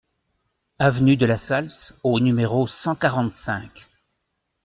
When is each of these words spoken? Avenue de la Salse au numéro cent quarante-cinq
Avenue 0.79 1.15
de 1.15 1.27
la 1.27 1.37
Salse 1.37 1.93
au 2.03 2.19
numéro 2.19 2.65
cent 2.67 2.95
quarante-cinq 2.95 3.85